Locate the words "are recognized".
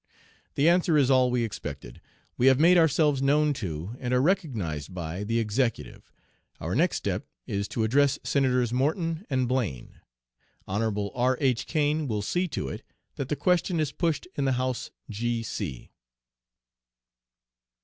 4.15-4.95